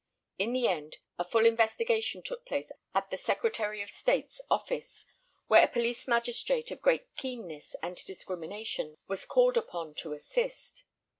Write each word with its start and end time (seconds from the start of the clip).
In 0.39 0.53
the 0.53 0.67
end, 0.67 0.97
a 1.19 1.23
full 1.23 1.45
investigation 1.45 2.23
took 2.23 2.43
place 2.43 2.71
at 2.95 3.11
the 3.11 3.17
Secretary 3.17 3.83
of 3.83 3.91
State's 3.91 4.41
office, 4.49 5.05
where 5.45 5.63
a 5.63 5.67
police 5.67 6.07
magistrate 6.07 6.71
of 6.71 6.81
great 6.81 7.15
keenness 7.15 7.75
and 7.83 8.03
discrimination 8.05 8.97
was 9.07 9.27
called 9.27 9.57
upon 9.57 9.93
to 10.01 10.13
assist. 10.13 10.85